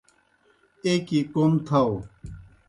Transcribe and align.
ایْکیْ 0.85 1.19
کوْم 1.31 1.51
تھاؤ۔ 1.67 1.91